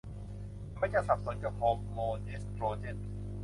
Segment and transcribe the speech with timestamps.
[0.79, 2.97] ฉันมักจะสับสนกับฮอร์โมนเอสโตรเจน